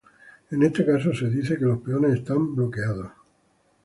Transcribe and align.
En 0.49 0.63
este 0.63 0.83
caso 0.83 1.13
se 1.13 1.29
dice 1.29 1.59
que 1.59 1.65
los 1.65 1.79
peones 1.81 2.15
están 2.15 2.55
bloqueados. 2.55 3.11